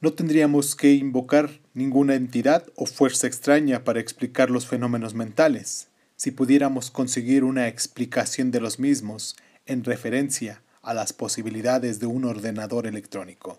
[0.00, 6.30] No tendríamos que invocar ninguna entidad o fuerza extraña para explicar los fenómenos mentales, si
[6.30, 12.86] pudiéramos conseguir una explicación de los mismos en referencia a las posibilidades de un ordenador
[12.86, 13.58] electrónico.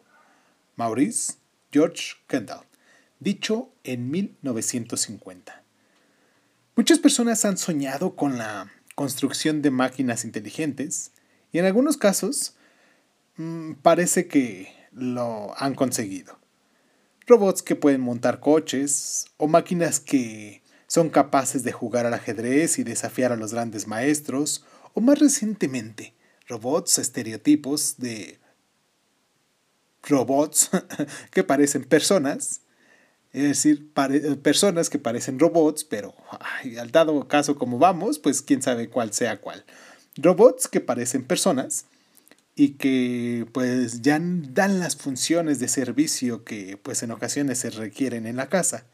[0.76, 1.34] Maurice
[1.72, 2.66] George Kendall,
[3.20, 5.64] dicho en 1950.
[6.76, 11.12] Muchas personas han soñado con la construcción de máquinas inteligentes
[11.52, 12.56] y en algunos casos
[13.38, 16.40] mm, parece que lo han conseguido.
[17.26, 22.84] Robots que pueden montar coches o máquinas que son capaces de jugar al ajedrez y
[22.84, 26.14] desafiar a los grandes maestros o más recientemente
[26.48, 28.40] robots estereotipos de
[30.04, 30.70] robots
[31.32, 32.62] que parecen personas,
[33.34, 33.92] es decir,
[34.42, 36.16] personas que parecen robots, pero
[36.80, 39.66] al dado caso como vamos, pues quién sabe cuál sea cuál.
[40.16, 41.86] Robots que parecen personas
[42.60, 48.26] y que pues ya dan las funciones de servicio que pues en ocasiones se requieren
[48.26, 48.86] en la casa.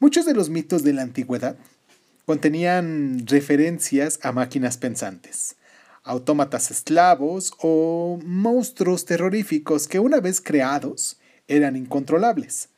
[0.00, 1.56] Muchos de los mitos de la antigüedad
[2.26, 5.56] contenían referencias a máquinas pensantes,
[6.02, 11.18] autómatas esclavos o monstruos terroríficos que una vez creados
[11.48, 12.68] eran incontrolables.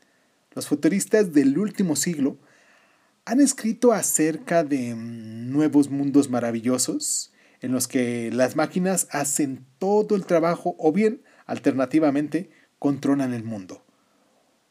[0.55, 2.39] Los futuristas del último siglo
[3.25, 10.17] han escrito acerca de mm, nuevos mundos maravillosos en los que las máquinas hacen todo
[10.17, 13.85] el trabajo o bien, alternativamente, controlan el mundo.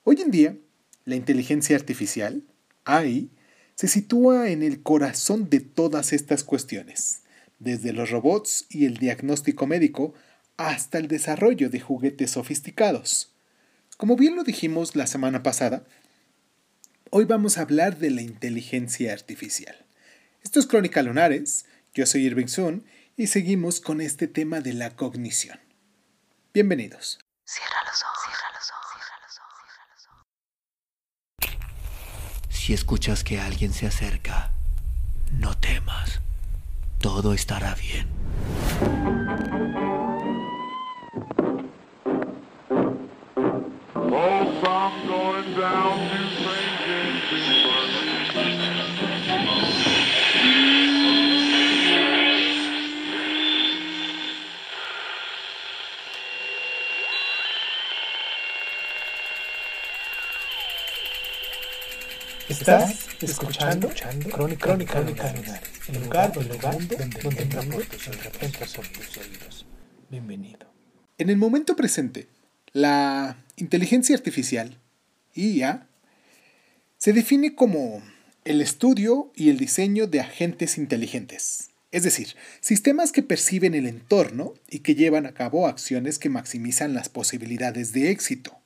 [0.03, 0.58] Hoy en día,
[1.06, 2.44] la inteligencia artificial,
[2.83, 3.30] AI,
[3.75, 7.22] se sitúa en el corazón de todas estas cuestiones
[7.59, 10.13] desde los robots y el diagnóstico médico
[10.58, 13.31] hasta el desarrollo de juguetes sofisticados.
[13.97, 15.86] Como bien lo dijimos la semana pasada,
[17.09, 19.75] hoy vamos a hablar de la inteligencia artificial.
[20.44, 22.85] Esto es Crónica Lunares, yo soy Irving Sun
[23.17, 25.59] y seguimos con este tema de la cognición.
[26.53, 27.19] Bienvenidos.
[27.45, 30.07] Cierra los ojos, cierra los ojos, cierra los ojos, cierra los
[31.47, 32.55] ojos.
[32.55, 34.51] Si escuchas que alguien se acerca,
[35.31, 36.19] no temas
[37.05, 38.07] todo estará bien.
[63.22, 66.98] Escuchando, escuchando Crónica, Crónica, Crónica el lugar, el lugar donde,
[67.96, 69.66] tus oídos.
[70.09, 70.72] Bienvenido.
[71.18, 72.28] En el momento presente,
[72.74, 74.78] la inteligencia artificial,
[75.34, 75.88] IA,
[76.98, 78.02] se define como
[78.44, 84.53] el estudio y el diseño de agentes inteligentes, es decir, sistemas que perciben el entorno
[84.70, 88.58] y que llevan a cabo acciones que maximizan las posibilidades de éxito.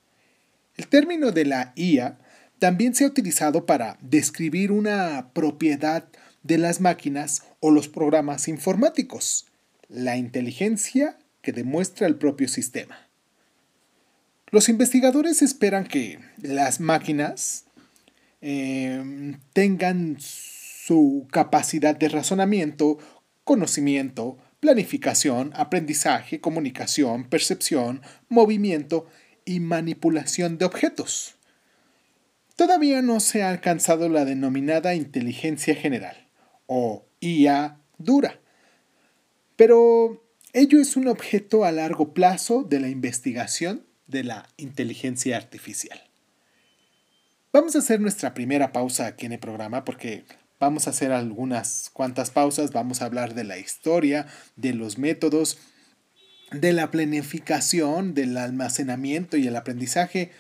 [0.78, 2.18] El término de la IA
[2.60, 6.06] también se ha utilizado para describir una propiedad
[6.44, 9.48] de las máquinas o los programas informáticos,
[9.88, 13.08] la inteligencia que demuestra el propio sistema.
[14.52, 17.66] Los investigadores esperan que las máquinas
[18.42, 22.98] eh, tengan su capacidad de razonamiento,
[23.44, 29.08] conocimiento, planificación, aprendizaje, comunicación, percepción, movimiento
[29.46, 31.39] y manipulación de objetos.
[32.60, 36.28] Todavía no se ha alcanzado la denominada inteligencia general,
[36.66, 38.42] o IA dura,
[39.56, 46.02] pero ello es un objeto a largo plazo de la investigación de la inteligencia artificial.
[47.54, 50.26] Vamos a hacer nuestra primera pausa aquí en el programa porque
[50.60, 54.28] vamos a hacer algunas cuantas pausas, vamos a hablar de la historia,
[54.58, 55.60] de los métodos,
[56.52, 60.32] de la planificación, del almacenamiento y el aprendizaje,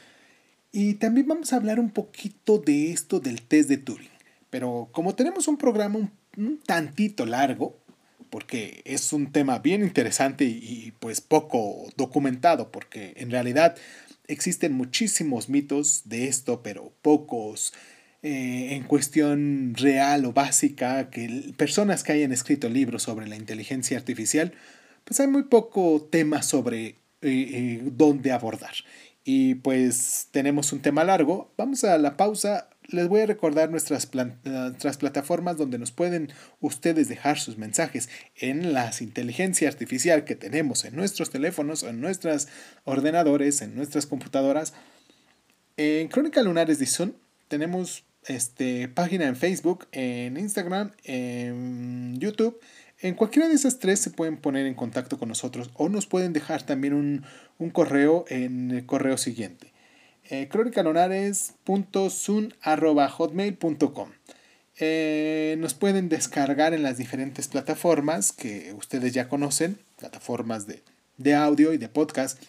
[0.71, 4.09] y también vamos a hablar un poquito de esto del test de Turing.
[4.49, 5.99] Pero como tenemos un programa
[6.37, 7.77] un, tantito largo,
[8.29, 13.75] porque es un tema bien interesante y, pues poco documentado, porque en realidad
[14.27, 17.73] existen muchísimos mitos de esto, pero pocos
[18.21, 23.97] eh, en cuestión real o básica, que personas que hayan escrito libros sobre la inteligencia
[23.97, 24.53] artificial,
[25.03, 28.75] pues hay muy poco tema sobre eh, eh, dónde abordar
[29.31, 31.53] y pues tenemos un tema largo.
[31.55, 32.67] Vamos a la pausa.
[32.87, 34.09] Les voy a recordar nuestras,
[34.43, 36.31] nuestras plataformas donde nos pueden
[36.61, 42.47] ustedes dejar sus mensajes en las inteligencia artificial que tenemos en nuestros teléfonos, en nuestros
[42.85, 44.73] ordenadores, en nuestras computadoras.
[45.77, 47.15] En Crónica Lunares de Sun
[47.49, 52.59] tenemos este, página en Facebook, en Instagram, en YouTube,
[53.01, 56.33] En cualquiera de esas tres se pueden poner en contacto con nosotros o nos pueden
[56.33, 57.23] dejar también un,
[57.57, 59.71] un correo en el correo siguiente.
[60.29, 60.47] Eh,
[63.17, 64.09] hotmail.com
[64.81, 70.83] eh, nos pueden descargar en las diferentes plataformas que ustedes ya conocen, plataformas de,
[71.17, 72.41] de audio y de podcast.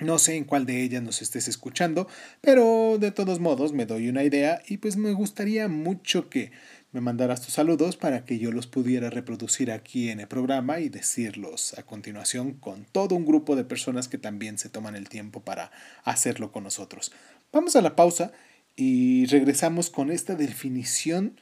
[0.00, 2.08] No sé en cuál de ellas nos estés escuchando,
[2.40, 6.50] pero de todos modos me doy una idea y pues me gustaría mucho que
[6.94, 10.88] me mandaras tus saludos para que yo los pudiera reproducir aquí en el programa y
[10.88, 15.40] decirlos a continuación con todo un grupo de personas que también se toman el tiempo
[15.40, 15.72] para
[16.04, 17.10] hacerlo con nosotros.
[17.52, 18.30] Vamos a la pausa
[18.76, 21.40] y regresamos con esta definición.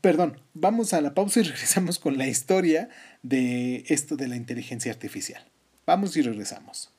[0.00, 2.88] perdón, vamos a la pausa y regresamos con la historia
[3.22, 5.44] de esto de la inteligencia artificial.
[5.84, 6.93] Vamos y regresamos.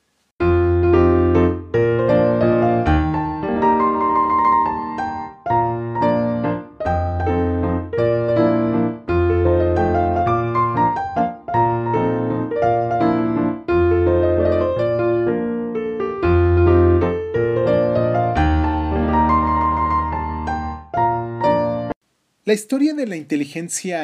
[22.56, 24.04] Historia de la inteligencia,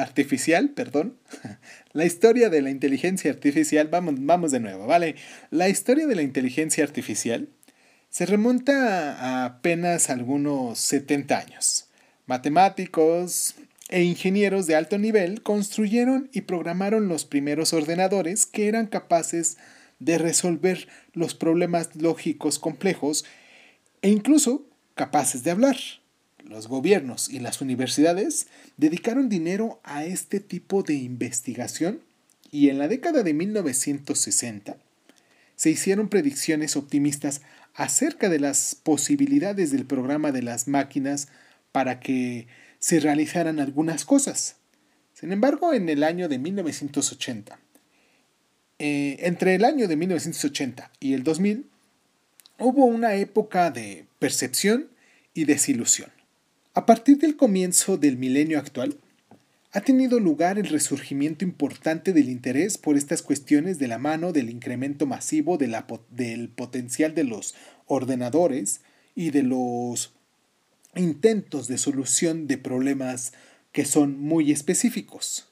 [0.00, 1.18] artificial, perdón,
[1.92, 5.16] la historia de la inteligencia artificial, vamos, vamos de nuevo, ¿vale?
[5.50, 7.50] La historia de la inteligencia artificial
[8.08, 11.90] se remonta a apenas algunos 70 años.
[12.24, 13.54] Matemáticos
[13.90, 19.58] e ingenieros de alto nivel construyeron y programaron los primeros ordenadores que eran capaces
[19.98, 23.24] de resolver los problemas lógicos complejos
[24.00, 24.64] e incluso
[24.94, 25.76] capaces de hablar
[26.46, 28.46] los gobiernos y las universidades
[28.76, 32.00] dedicaron dinero a este tipo de investigación
[32.50, 34.76] y en la década de 1960
[35.56, 37.42] se hicieron predicciones optimistas
[37.74, 41.28] acerca de las posibilidades del programa de las máquinas
[41.70, 42.46] para que
[42.78, 44.56] se realizaran algunas cosas.
[45.14, 47.58] Sin embargo, en el año de 1980,
[48.78, 51.66] eh, entre el año de 1980 y el 2000,
[52.58, 54.88] hubo una época de percepción
[55.34, 56.10] y desilusión.
[56.74, 58.96] A partir del comienzo del milenio actual,
[59.72, 64.48] ha tenido lugar el resurgimiento importante del interés por estas cuestiones de la mano del
[64.48, 67.54] incremento masivo del potencial de los
[67.86, 68.80] ordenadores
[69.14, 70.14] y de los
[70.94, 73.34] intentos de solución de problemas
[73.72, 75.48] que son muy específicos.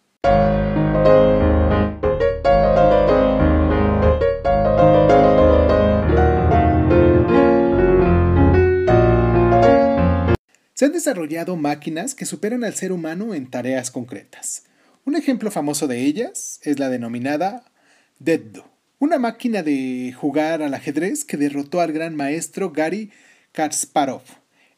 [10.80, 14.62] Se han desarrollado máquinas que superan al ser humano en tareas concretas.
[15.04, 17.70] Un ejemplo famoso de ellas es la denominada
[18.18, 18.64] Dedo,
[18.98, 23.10] una máquina de jugar al ajedrez que derrotó al gran maestro Gary
[23.52, 24.22] Kasparov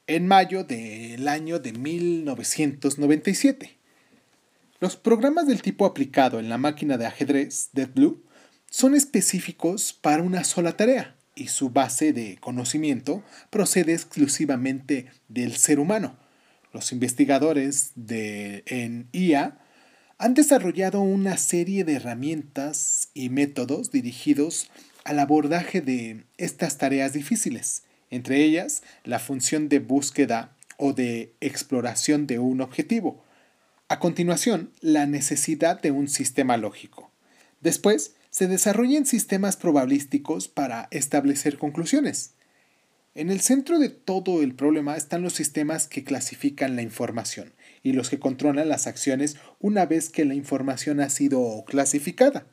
[0.09, 3.79] en mayo del año de 1997.
[4.81, 8.25] Los programas del tipo aplicado en la máquina de ajedrez Dead Blue
[8.69, 15.81] son específicos para una sola tarea, y su base de conocimiento procede exclusivamente del ser
[15.81, 16.17] humano.
[16.73, 19.59] Los investigadores de, en IA
[20.19, 24.71] han desarrollado una serie de herramientas y métodos dirigidos
[25.05, 32.27] al abordaje de estas tareas difíciles, entre ellas la función de búsqueda o de exploración
[32.27, 33.25] de un objetivo.
[33.89, 37.11] A continuación, la necesidad de un sistema lógico.
[37.61, 42.33] Después, se desarrollan sistemas probabilísticos para establecer conclusiones.
[43.15, 47.93] En el centro de todo el problema están los sistemas que clasifican la información y
[47.93, 52.47] los que controlan las acciones una vez que la información ha sido clasificada.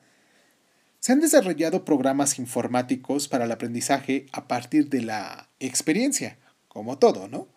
[1.00, 7.30] Se han desarrollado programas informáticos para el aprendizaje a partir de la experiencia, como todo,
[7.30, 7.48] ¿no?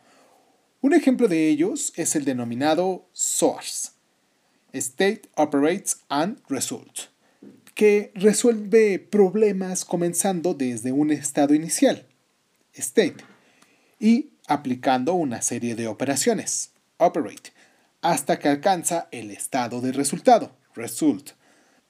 [0.81, 3.95] Un ejemplo de ellos es el denominado SOARS,
[4.73, 7.12] State Operates and Results
[7.75, 12.07] que resuelve problemas comenzando desde un estado inicial,
[12.75, 13.25] state,
[13.99, 17.53] y aplicando una serie de operaciones, operate,
[18.01, 21.31] hasta que alcanza el estado de resultado, result.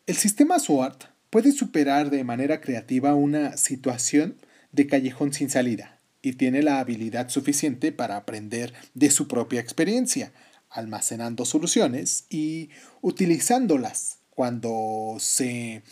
[0.07, 4.37] El sistema SWOT puede superar de manera creativa una situación
[4.73, 10.33] de callejón sin salida y tiene la habilidad suficiente para aprender de su propia experiencia,
[10.71, 12.71] almacenando soluciones y
[13.01, 15.83] utilizándolas cuando se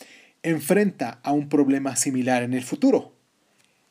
[0.42, 3.12] enfrenta a un problema similar en el futuro.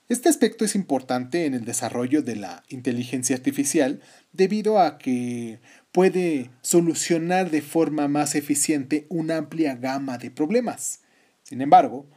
[0.09, 4.01] Este aspecto es importante en el desarrollo de la inteligencia artificial
[4.33, 5.59] debido a que
[5.91, 11.01] puede solucionar de forma más eficiente una amplia gama de problemas.
[11.43, 12.07] Sin embargo,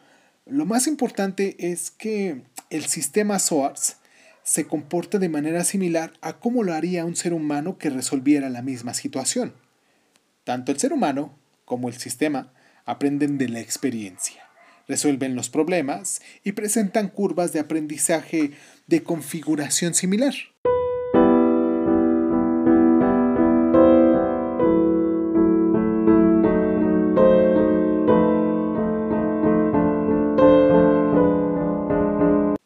[0.46, 3.96] lo más importante es que el sistema SOARS
[4.42, 8.62] se comporta de manera similar a cómo lo haría un ser humano que resolviera la
[8.62, 9.52] misma situación.
[10.44, 11.38] Tanto el ser humano
[11.72, 12.52] como el sistema
[12.84, 14.42] aprenden de la experiencia,
[14.86, 18.50] resuelven los problemas y presentan curvas de aprendizaje
[18.88, 20.34] de configuración similar.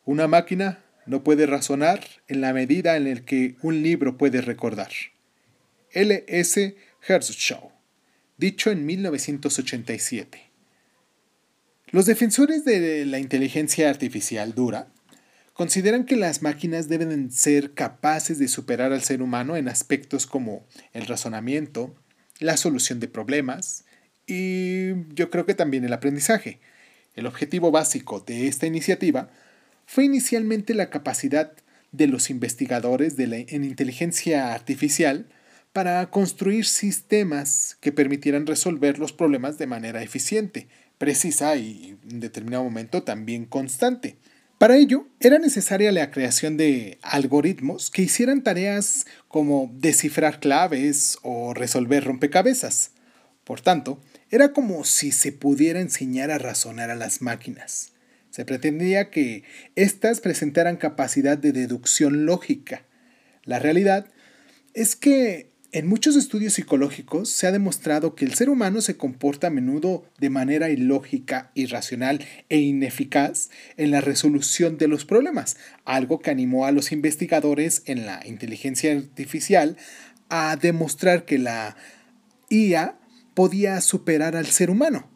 [0.05, 4.91] Una máquina no puede razonar en la medida en la que un libro puede recordar.
[5.93, 6.75] L.S.
[7.07, 7.76] Herzschow,
[8.37, 10.43] dicho en 1987.
[11.91, 14.89] Los defensores de la inteligencia artificial dura
[15.53, 20.67] consideran que las máquinas deben ser capaces de superar al ser humano en aspectos como
[20.93, 21.95] el razonamiento,
[22.41, 23.85] la solución de problemas
[24.27, 26.61] y yo creo que también el aprendizaje.
[27.15, 29.31] El objetivo básico de esta iniciativa
[29.87, 31.53] fue inicialmente la capacidad
[31.93, 35.27] de los investigadores de la, en inteligencia artificial
[35.77, 42.65] para construir sistemas que permitieran resolver los problemas de manera eficiente, precisa y en determinado
[42.65, 44.17] momento también constante.
[44.57, 51.53] Para ello, era necesaria la creación de algoritmos que hicieran tareas como descifrar claves o
[51.53, 52.93] resolver rompecabezas.
[53.45, 57.93] Por tanto, era como si se pudiera enseñar a razonar a las máquinas.
[58.31, 62.87] Se pretendía que éstas presentaran capacidad de deducción lógica.
[63.45, 64.07] La realidad
[64.73, 69.49] es que en muchos estudios psicológicos se ha demostrado que el ser humano se comporta
[69.49, 76.21] a menudo de manera ilógica, irracional e ineficaz en la resolución de los problemas, algo
[76.21, 79.77] que animó a los investigadores en la inteligencia artificial
[80.29, 81.77] a demostrar que la
[82.49, 82.99] IA
[83.35, 85.11] podía superar al ser humano.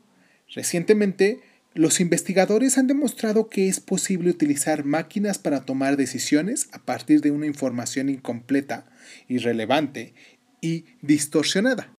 [0.49, 1.41] Recientemente,
[1.75, 7.31] los investigadores han demostrado que es posible utilizar máquinas para tomar decisiones a partir de
[7.31, 8.91] una información incompleta,
[9.29, 10.13] irrelevante
[10.61, 11.93] y distorsionada.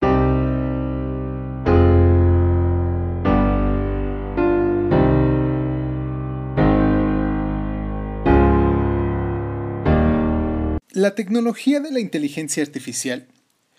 [10.93, 13.29] La tecnología de la inteligencia artificial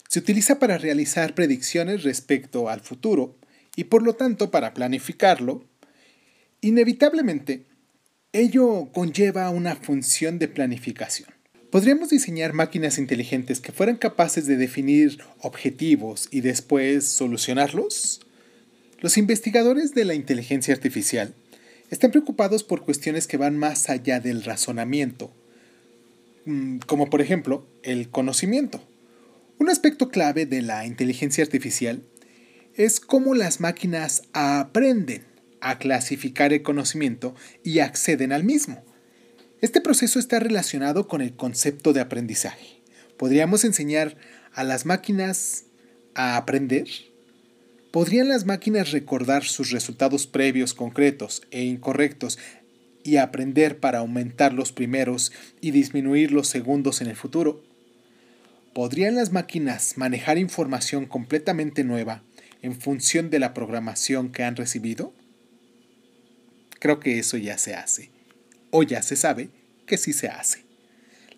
[0.07, 3.35] se utiliza para realizar predicciones respecto al futuro
[3.75, 5.65] y por lo tanto para planificarlo
[6.63, 7.65] Inevitablemente,
[8.33, 11.40] ello conlleva una función de planificación.
[11.71, 18.19] ¿Podríamos diseñar máquinas inteligentes que fueran capaces de definir objetivos y después solucionarlos?
[18.99, 21.33] Los investigadores de la inteligencia artificial
[21.89, 25.31] están preocupados por cuestiones que van más allá del razonamiento,
[26.43, 28.85] mm, como por ejemplo el conocimiento.
[29.57, 32.03] Un aspecto clave de la inteligencia artificial
[32.75, 35.23] es cómo las máquinas aprenden
[35.61, 38.83] a clasificar el conocimiento y acceden al mismo.
[39.61, 42.81] Este proceso está relacionado con el concepto de aprendizaje.
[43.15, 44.17] ¿Podríamos enseñar
[44.53, 45.65] a las máquinas
[46.15, 46.87] a aprender?
[47.91, 52.39] ¿Podrían las máquinas recordar sus resultados previos concretos e incorrectos
[53.03, 57.61] y aprender para aumentar los primeros y disminuir los segundos en el futuro?
[58.73, 62.23] ¿Podrían las máquinas manejar información completamente nueva
[62.63, 65.13] en función de la programación que han recibido?
[66.79, 68.10] Creo que eso ya se hace.
[68.71, 69.49] O ya se sabe
[69.85, 70.65] que sí se hace.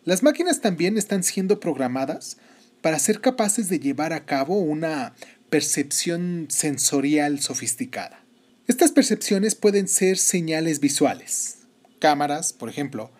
[0.05, 2.37] Las máquinas también están siendo programadas
[2.81, 5.15] para ser capaces de llevar a cabo una
[5.49, 8.23] percepción sensorial sofisticada.
[8.67, 11.59] Estas percepciones pueden ser señales visuales,
[11.99, 13.11] cámaras, por ejemplo,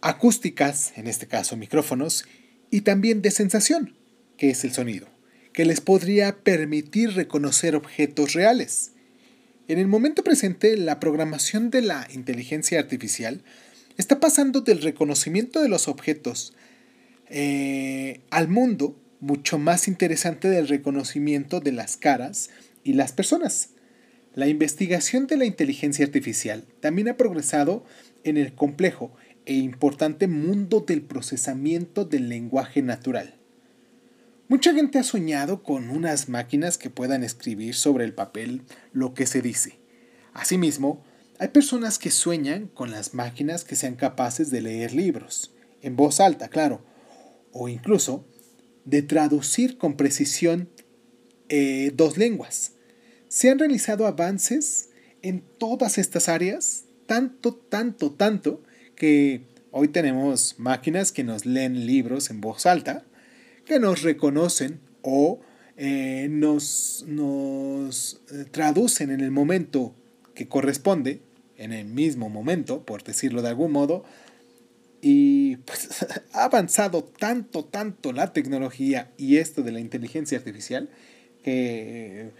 [0.00, 2.24] acústicas, en este caso micrófonos,
[2.70, 3.94] y también de sensación,
[4.36, 5.08] que es el sonido,
[5.52, 8.93] que les podría permitir reconocer objetos reales.
[9.66, 13.42] En el momento presente, la programación de la inteligencia artificial
[13.96, 16.52] está pasando del reconocimiento de los objetos
[17.30, 22.50] eh, al mundo mucho más interesante del reconocimiento de las caras
[22.82, 23.70] y las personas.
[24.34, 27.86] La investigación de la inteligencia artificial también ha progresado
[28.22, 29.16] en el complejo
[29.46, 33.38] e importante mundo del procesamiento del lenguaje natural.
[34.46, 38.60] Mucha gente ha soñado con unas máquinas que puedan escribir sobre el papel
[38.92, 39.78] lo que se dice.
[40.34, 41.02] Asimismo,
[41.38, 46.20] hay personas que sueñan con las máquinas que sean capaces de leer libros, en voz
[46.20, 46.84] alta, claro,
[47.52, 48.26] o incluso
[48.84, 50.68] de traducir con precisión
[51.48, 52.72] eh, dos lenguas.
[53.28, 54.90] Se han realizado avances
[55.22, 58.62] en todas estas áreas, tanto, tanto, tanto,
[58.94, 63.06] que hoy tenemos máquinas que nos leen libros en voz alta,
[63.64, 65.40] que nos reconocen o
[65.76, 69.94] eh, nos, nos eh, traducen en el momento
[70.34, 71.20] que corresponde,
[71.56, 74.04] en el mismo momento, por decirlo de algún modo,
[75.00, 80.88] y pues ha avanzado tanto, tanto la tecnología y esto de la inteligencia artificial,
[81.42, 82.30] que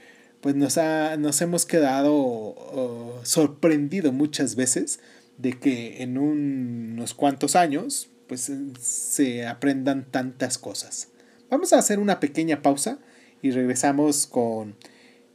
[0.40, 5.00] pues nos, ha, nos hemos quedado oh, sorprendido muchas veces
[5.38, 8.50] de que en unos cuantos años pues
[8.80, 11.08] se aprendan tantas cosas.
[11.50, 12.98] Vamos a hacer una pequeña pausa
[13.42, 14.76] y regresamos con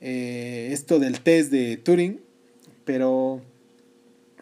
[0.01, 2.19] eh, esto del test de Turing,
[2.85, 3.41] pero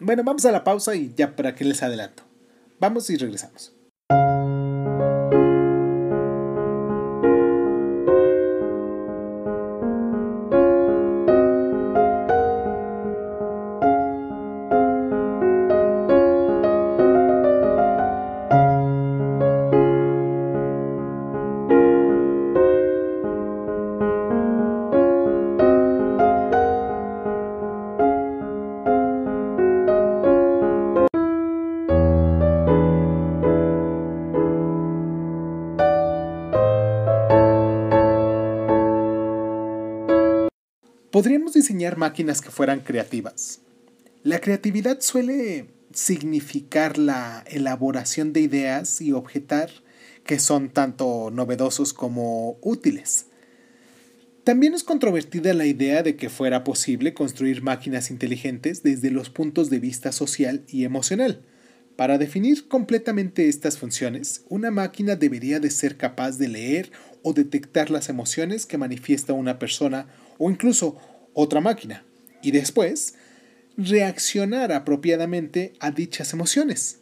[0.00, 2.22] bueno, vamos a la pausa y ya para que les adelanto.
[2.80, 3.72] Vamos y regresamos.
[41.54, 43.60] Diseñar máquinas que fueran creativas.
[44.22, 49.70] La creatividad suele significar la elaboración de ideas y objetar
[50.24, 53.26] que son tanto novedosos como útiles.
[54.44, 59.70] También es controvertida la idea de que fuera posible construir máquinas inteligentes desde los puntos
[59.70, 61.42] de vista social y emocional.
[61.96, 67.90] Para definir completamente estas funciones, una máquina debería de ser capaz de leer o detectar
[67.90, 70.06] las emociones que manifiesta una persona
[70.38, 70.96] o incluso
[71.40, 72.04] otra máquina,
[72.42, 73.14] y después
[73.76, 76.98] reaccionar apropiadamente a dichas emociones.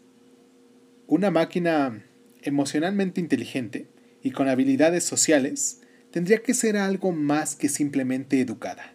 [1.07, 2.05] Una máquina
[2.43, 3.89] emocionalmente inteligente
[4.23, 8.95] y con habilidades sociales tendría que ser algo más que simplemente educada.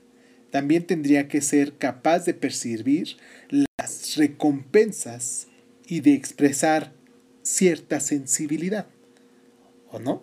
[0.52, 3.18] También tendría que ser capaz de percibir
[3.50, 5.48] las recompensas
[5.88, 6.94] y de expresar
[7.42, 8.86] cierta sensibilidad.
[9.90, 10.22] ¿O no?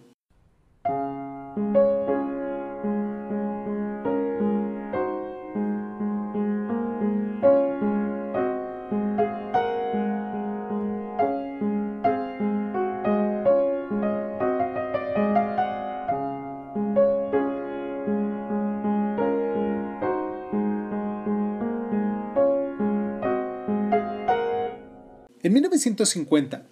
[25.49, 26.67] En 1950,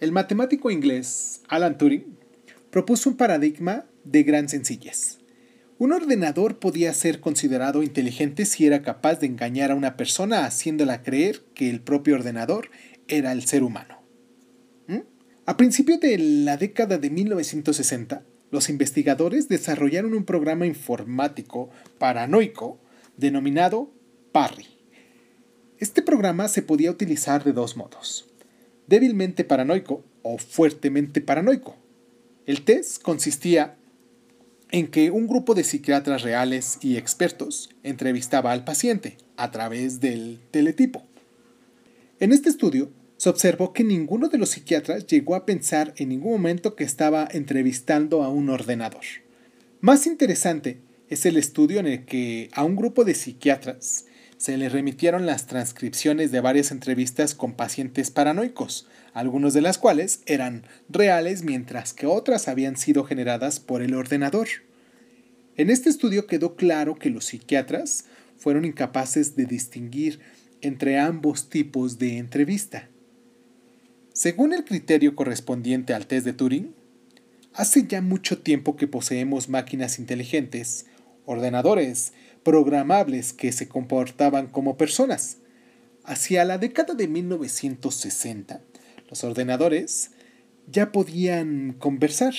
[0.00, 2.18] el matemático inglés Alan Turing
[2.68, 5.16] propuso un paradigma de gran sencillez.
[5.78, 11.02] Un ordenador podía ser considerado inteligente si era capaz de engañar a una persona haciéndola
[11.02, 12.68] creer que el propio ordenador
[13.08, 14.02] era el ser humano.
[14.88, 14.98] ¿Mm?
[15.46, 22.78] A principios de la década de 1960, los investigadores desarrollaron un programa informático paranoico
[23.16, 23.90] denominado
[24.32, 24.81] Parry
[25.82, 28.28] este programa se podía utilizar de dos modos,
[28.86, 31.74] débilmente paranoico o fuertemente paranoico.
[32.46, 33.74] El test consistía
[34.70, 40.38] en que un grupo de psiquiatras reales y expertos entrevistaba al paciente a través del
[40.52, 41.02] teletipo.
[42.20, 46.30] En este estudio se observó que ninguno de los psiquiatras llegó a pensar en ningún
[46.30, 49.02] momento que estaba entrevistando a un ordenador.
[49.80, 54.06] Más interesante es el estudio en el que a un grupo de psiquiatras
[54.42, 60.20] se le remitieron las transcripciones de varias entrevistas con pacientes paranoicos, algunas de las cuales
[60.26, 64.48] eran reales mientras que otras habían sido generadas por el ordenador.
[65.54, 70.18] En este estudio quedó claro que los psiquiatras fueron incapaces de distinguir
[70.60, 72.88] entre ambos tipos de entrevista.
[74.12, 76.74] Según el criterio correspondiente al test de Turing,
[77.54, 80.86] hace ya mucho tiempo que poseemos máquinas inteligentes,
[81.26, 85.38] ordenadores programables que se comportaban como personas.
[86.04, 88.60] Hacia la década de 1960,
[89.08, 90.10] los ordenadores
[90.70, 92.34] ya podían conversar,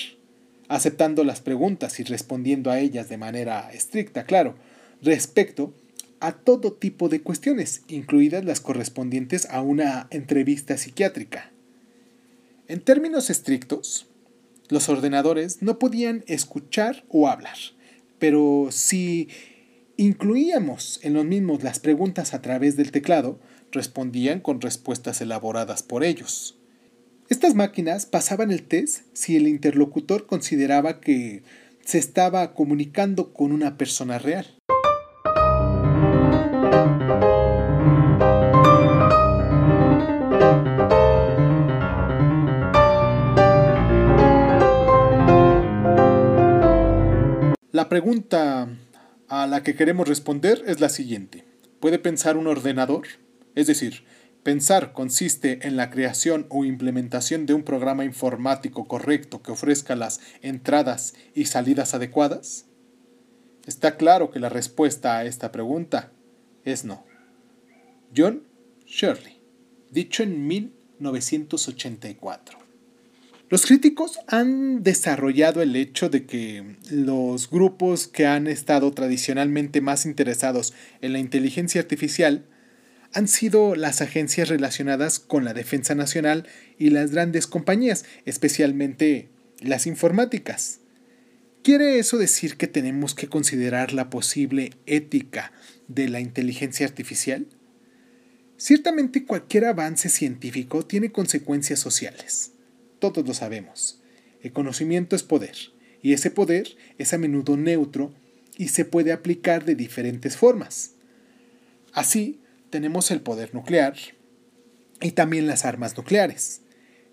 [0.68, 4.54] aceptando las preguntas y respondiendo a ellas de manera estricta, claro,
[5.02, 5.72] respecto
[6.20, 11.50] a todo tipo de cuestiones, incluidas las correspondientes a una entrevista psiquiátrica.
[12.66, 14.06] En términos estrictos,
[14.68, 17.58] los ordenadores no podían escuchar o hablar,
[18.18, 19.28] pero si
[19.96, 23.38] incluíamos en los mismos las preguntas a través del teclado,
[23.72, 26.58] respondían con respuestas elaboradas por ellos.
[27.28, 31.42] Estas máquinas pasaban el test si el interlocutor consideraba que
[31.84, 34.46] se estaba comunicando con una persona real.
[47.72, 48.68] La pregunta
[49.42, 51.44] a la que queremos responder es la siguiente.
[51.80, 53.08] ¿Puede pensar un ordenador?
[53.56, 54.04] Es decir,
[54.44, 60.20] pensar consiste en la creación o implementación de un programa informático correcto que ofrezca las
[60.40, 62.66] entradas y salidas adecuadas.
[63.66, 66.12] Está claro que la respuesta a esta pregunta
[66.64, 67.04] es no.
[68.16, 68.44] John
[68.86, 69.42] Shirley,
[69.90, 72.63] dicho en 1984.
[73.50, 80.06] Los críticos han desarrollado el hecho de que los grupos que han estado tradicionalmente más
[80.06, 82.46] interesados en la inteligencia artificial
[83.12, 89.28] han sido las agencias relacionadas con la defensa nacional y las grandes compañías, especialmente
[89.60, 90.80] las informáticas.
[91.62, 95.52] ¿Quiere eso decir que tenemos que considerar la posible ética
[95.86, 97.46] de la inteligencia artificial?
[98.56, 102.53] Ciertamente cualquier avance científico tiene consecuencias sociales.
[102.98, 104.00] Todos lo sabemos.
[104.42, 105.56] El conocimiento es poder,
[106.02, 108.12] y ese poder es a menudo neutro
[108.56, 110.92] y se puede aplicar de diferentes formas.
[111.92, 113.94] Así, tenemos el poder nuclear
[115.00, 116.60] y también las armas nucleares.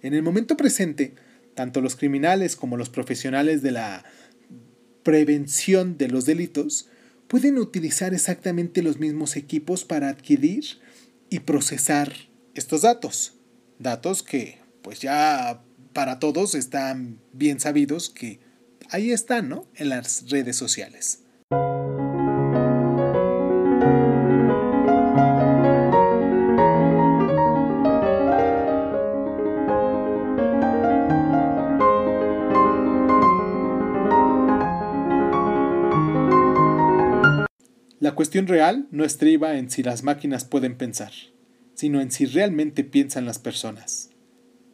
[0.02, 1.13] En el momento presente,
[1.56, 4.04] tanto los criminales como los profesionales de la
[5.04, 6.89] prevención de los delitos
[7.28, 10.65] pueden utilizar exactamente los mismos equipos para adquirir
[11.30, 12.13] y procesar
[12.56, 13.36] estos datos.
[13.80, 18.39] Datos que pues ya para todos están bien sabidos que
[18.89, 19.65] ahí están, ¿no?
[19.75, 21.19] En las redes sociales.
[37.99, 41.12] La cuestión real no estriba en si las máquinas pueden pensar,
[41.75, 44.10] sino en si realmente piensan las personas.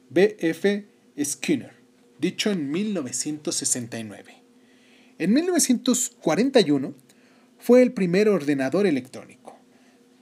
[0.09, 0.96] B.F.
[1.23, 1.73] Skinner,
[2.19, 4.35] dicho en 1969.
[5.19, 6.93] En 1941
[7.57, 9.57] fue el primer ordenador electrónico.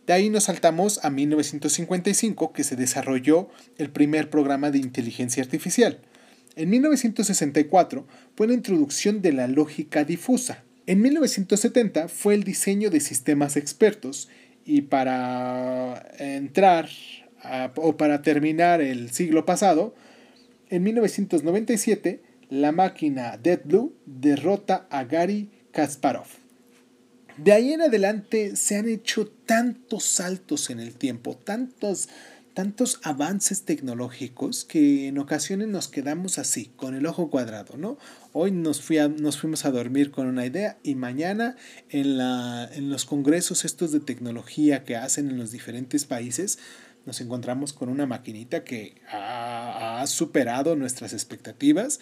[0.07, 5.99] De ahí nos saltamos a 1955 que se desarrolló el primer programa de inteligencia artificial.
[6.55, 12.99] En 1964 fue la introducción de la lógica difusa, en 1970 fue el diseño de
[12.99, 14.29] sistemas expertos
[14.65, 16.89] y para entrar
[17.75, 19.95] o para terminar el siglo pasado,
[20.69, 26.27] en 1997 la máquina Dead Blue derrota a Gary Kasparov.
[27.37, 32.07] De ahí en adelante se han hecho tantos saltos en el tiempo, tantos
[32.55, 37.97] tantos avances tecnológicos que en ocasiones nos quedamos así, con el ojo cuadrado, ¿no?
[38.31, 41.57] Hoy nos, fuimos a dormir con una idea y mañana
[41.89, 46.57] en, la, en los congresos estos de tecnología que hacen en los diferentes países,
[47.05, 51.99] nos encontramos con una maquinita que ha, superado nuestras expectativas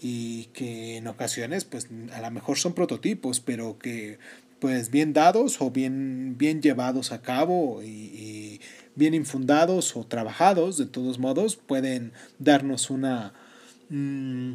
[0.00, 4.18] y que en ocasiones pues a lo mejor son prototipos, pero que
[4.58, 8.60] pues bien dados o bien, bien llevados a cabo y,
[8.96, 13.34] bien infundados o trabajados, de todos modos, pueden darnos una
[13.88, 14.54] mm,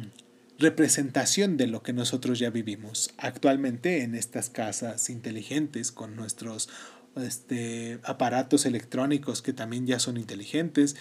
[0.58, 6.68] representación de lo que nosotros ya vivimos actualmente en estas casas inteligentes con nuestros
[7.16, 10.96] este, aparatos electrónicos que también ya son inteligentes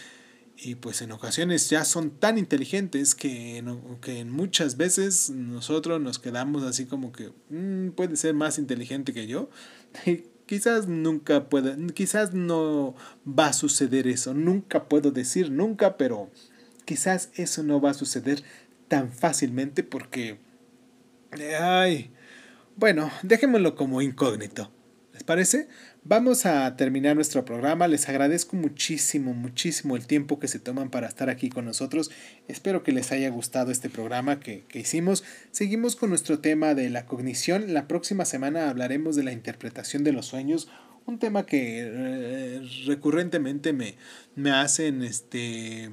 [0.62, 3.64] y pues en ocasiones ya son tan inteligentes que,
[4.02, 9.28] que muchas veces nosotros nos quedamos así como que mm, puede ser más inteligente que
[9.28, 9.50] yo.
[10.46, 16.32] quizás nunca pueda, quizás no va a suceder eso, nunca puedo decir nunca, pero
[16.86, 18.44] quizás eso no va a suceder
[18.88, 20.40] tan fácilmente porque,
[21.60, 22.12] ay,
[22.76, 24.72] bueno, dejémoslo como incógnito.
[25.14, 25.68] ¿Les parece?
[26.04, 27.88] Vamos a terminar nuestro programa.
[27.88, 32.10] Les agradezco muchísimo, muchísimo el tiempo que se toman para estar aquí con nosotros.
[32.48, 35.26] Espero que les haya gustado este programa que, hicimos.
[35.52, 37.74] Seguimos con nuestro tema de la cognición.
[37.74, 40.70] La próxima semana hablaremos de la interpretación de los sueños.
[41.06, 43.96] Un tema que eh, recurrentemente me,
[44.36, 45.90] me hacen este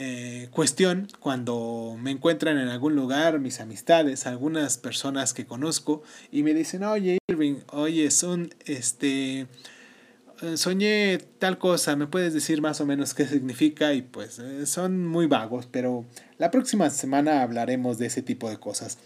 [0.00, 6.44] eh, cuestión cuando me encuentran en algún lugar, mis amistades, algunas personas que conozco, y
[6.44, 9.48] me dicen, oye Irving, oye, son, este,
[10.40, 13.92] eh, soñé tal cosa, ¿me puedes decir más o menos qué significa?
[13.92, 16.04] Y pues eh, son muy vagos, pero
[16.38, 18.98] la próxima semana hablaremos de ese tipo de cosas.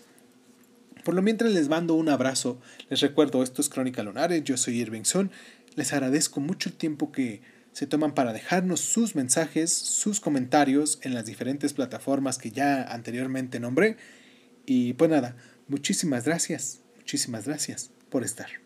[1.04, 4.78] Por lo mientras les mando un abrazo, les recuerdo, esto es Crónica Lunares, yo soy
[4.78, 5.30] Irving Son,
[5.74, 7.40] les agradezco mucho el tiempo que
[7.72, 13.60] se toman para dejarnos sus mensajes, sus comentarios en las diferentes plataformas que ya anteriormente
[13.60, 13.96] nombré.
[14.66, 15.36] Y pues nada,
[15.68, 18.61] muchísimas gracias, muchísimas gracias por estar.